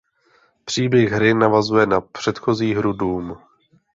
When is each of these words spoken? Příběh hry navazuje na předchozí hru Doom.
Příběh 0.65 1.11
hry 1.11 1.33
navazuje 1.33 1.85
na 1.85 2.01
předchozí 2.01 2.73
hru 2.73 2.93
Doom. 2.93 3.37